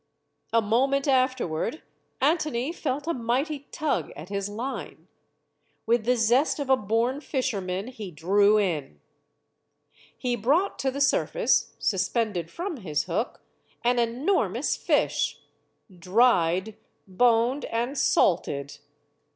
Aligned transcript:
A 0.51 0.63
moment 0.63 1.07
afterward 1.07 1.83
Antony 2.21 2.71
felt 2.71 3.05
a 3.05 3.13
mighty 3.13 3.67
tug 3.71 4.09
at 4.15 4.29
his 4.29 4.49
line. 4.49 5.07
With 5.85 6.05
the 6.05 6.15
zest 6.15 6.57
of 6.57 6.71
a 6.71 6.75
born 6.75 7.21
fisherman, 7.21 7.85
he 7.85 8.09
"drew 8.09 8.57
in." 8.59 8.99
He 10.17 10.35
brought 10.35 10.79
to 10.79 10.89
the 10.89 11.01
surface, 11.01 11.75
suspended 11.77 12.49
from 12.49 12.77
his 12.77 13.03
hook, 13.03 13.43
an 13.83 13.99
enormous 13.99 14.75
fish 14.75 15.39
dried, 15.99 16.77
boned, 17.07 17.65
and 17.65 17.95
salted! 17.95 18.79